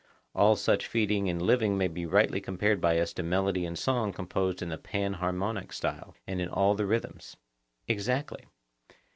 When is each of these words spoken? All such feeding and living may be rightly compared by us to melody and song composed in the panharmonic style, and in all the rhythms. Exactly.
All 0.33 0.55
such 0.55 0.87
feeding 0.87 1.29
and 1.29 1.39
living 1.39 1.77
may 1.77 1.87
be 1.87 2.07
rightly 2.07 2.41
compared 2.41 2.81
by 2.81 2.97
us 2.99 3.13
to 3.13 3.21
melody 3.21 3.67
and 3.67 3.77
song 3.77 4.11
composed 4.13 4.63
in 4.63 4.69
the 4.69 4.79
panharmonic 4.79 5.71
style, 5.71 6.15
and 6.25 6.41
in 6.41 6.49
all 6.49 6.73
the 6.73 6.87
rhythms. 6.87 7.37
Exactly. 7.87 8.45